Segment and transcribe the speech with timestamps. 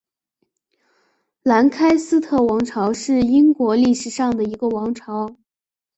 [1.43, 5.35] 兰开斯特王朝是英国历史上的一个王朝。